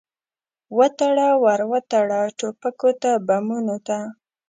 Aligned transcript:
وتړه، 0.77 1.29
ور 1.43 1.61
وتړه 1.71 2.21
ټوپکو 2.37 2.89
ته، 3.01 3.11
بمونو 3.27 3.77
ته 3.87 3.97